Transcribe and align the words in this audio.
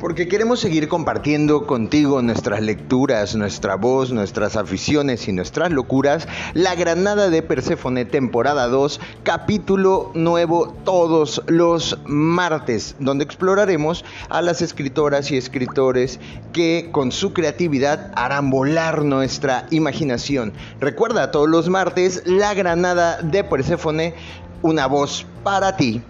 Porque 0.00 0.28
queremos 0.28 0.60
seguir 0.60 0.88
compartiendo 0.88 1.66
contigo 1.66 2.20
nuestras 2.20 2.60
lecturas, 2.60 3.34
nuestra 3.34 3.76
voz, 3.76 4.12
nuestras 4.12 4.56
aficiones 4.56 5.26
y 5.26 5.32
nuestras 5.32 5.70
locuras. 5.72 6.28
La 6.52 6.74
Granada 6.74 7.30
de 7.30 7.42
Perséfone, 7.42 8.04
temporada 8.04 8.68
2, 8.68 9.00
capítulo 9.22 10.10
nuevo 10.12 10.68
todos 10.84 11.42
los 11.46 11.98
martes, 12.04 12.96
donde 12.98 13.24
exploraremos 13.24 14.04
a 14.28 14.42
las 14.42 14.60
escritoras 14.60 15.30
y 15.30 15.38
escritores 15.38 16.20
que 16.52 16.90
con 16.92 17.10
su 17.10 17.32
creatividad 17.32 18.12
harán 18.16 18.50
volar 18.50 19.02
nuestra 19.02 19.66
imaginación. 19.70 20.52
Recuerda 20.78 21.30
todos 21.30 21.48
los 21.48 21.70
martes, 21.70 22.22
La 22.26 22.52
Granada 22.52 23.22
de 23.22 23.44
Perséfone, 23.44 24.12
una 24.60 24.88
voz 24.88 25.24
para 25.42 25.78
ti. 25.78 26.02